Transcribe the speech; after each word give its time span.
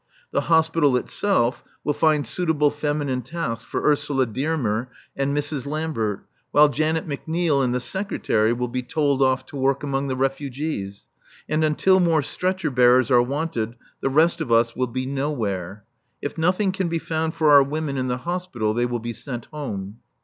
the 0.31 0.41
Hospital 0.41 0.97
itself 0.97 1.63
will 1.83 1.93
find 1.93 2.25
suitable 2.25 2.71
feminine 2.71 3.21
tasks 3.21 3.63
for 3.69 3.83
Ursula 3.87 4.25
Dearmer 4.25 4.89
and 5.15 5.37
Mrs. 5.37 5.67
Lambert; 5.67 6.25
while 6.49 6.69
Janet 6.69 7.07
McNeil 7.07 7.63
and 7.63 7.71
the 7.71 7.79
Secretary 7.79 8.51
will 8.51 8.67
be 8.67 8.81
told 8.81 9.21
off 9.21 9.45
to 9.45 9.55
work 9.55 9.83
among 9.83 10.07
the 10.07 10.15
refugees. 10.15 11.05
And 11.47 11.63
until 11.63 11.99
more 11.99 12.23
stretcher 12.23 12.71
bearers 12.71 13.11
are 13.11 13.21
wanted 13.21 13.75
the 13.99 14.09
rest 14.09 14.41
of 14.41 14.51
us 14.51 14.75
will 14.75 14.87
be 14.87 15.05
nowhere. 15.05 15.83
If 16.19 16.35
nothing 16.35 16.71
can 16.71 16.87
be 16.87 16.97
found 16.97 17.35
for 17.35 17.51
our 17.51 17.61
women 17.61 17.95
in 17.95 18.07
the 18.07 18.17
Hospital 18.17 18.73
they 18.73 18.87
will 18.87 18.97
be 18.99 19.13
sent 19.13 19.45
home. 19.53 19.99